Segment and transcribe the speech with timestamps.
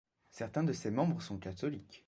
[0.31, 1.99] Certains de ses membres sont catholiques.